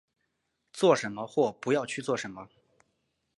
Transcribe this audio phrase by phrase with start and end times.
[0.73, 2.49] 做什么或不要去做什么